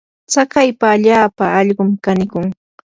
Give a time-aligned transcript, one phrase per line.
[0.31, 2.47] tsakaypa allaapa allqum kanikun.